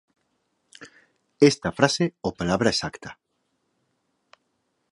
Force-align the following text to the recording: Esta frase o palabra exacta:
Esta 1.51 1.75
frase 1.79 2.05
o 2.29 2.29
palabra 2.39 2.71
exacta: 2.73 3.11